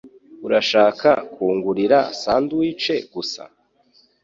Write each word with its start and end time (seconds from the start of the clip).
Urashaka 0.45 1.09
kungurira 1.33 1.99
sandwich 2.21 2.85
gusa? 3.13 3.43